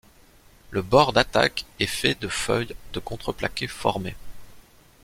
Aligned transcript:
Le 0.71 0.81
bord 0.81 1.13
d'attaque 1.13 1.65
est 1.79 1.85
fait 1.85 2.19
de 2.19 2.27
feuilles 2.27 2.75
de 2.93 2.99
contreplaqué 2.99 3.67
formées. 3.67 4.15